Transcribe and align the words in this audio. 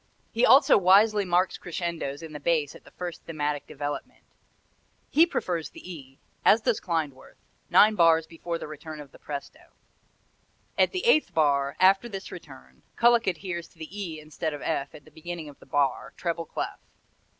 He 0.31 0.47
also 0.47 0.79
wisely 0.79 1.25
marks 1.25 1.59
crescendos 1.59 2.23
in 2.23 2.33
the 2.33 2.39
bass 2.39 2.73
at 2.73 2.85
the 2.85 2.89
first 2.89 3.21
thematic 3.25 3.67
development. 3.67 4.23
He 5.11 5.27
prefers 5.27 5.69
the 5.69 5.93
E 5.93 6.17
as 6.43 6.61
does 6.61 6.79
Klindworth 6.79 7.35
nine 7.69 7.93
bars 7.93 8.25
before 8.25 8.57
the 8.57 8.65
return 8.65 8.99
of 8.99 9.11
the 9.11 9.19
presto. 9.19 9.59
At 10.75 10.91
the 10.91 11.05
eighth 11.05 11.35
bar, 11.35 11.75
after 11.79 12.09
this 12.09 12.31
return, 12.31 12.81
Kullak 12.95 13.27
adheres 13.27 13.67
to 13.67 13.77
the 13.77 13.89
E 14.05 14.19
instead 14.19 14.55
of 14.55 14.63
F 14.63 14.95
at 14.95 15.05
the 15.05 15.11
beginning 15.11 15.49
of 15.49 15.59
the 15.59 15.67
bar, 15.67 16.13
treble 16.17 16.45
clef. 16.45 16.79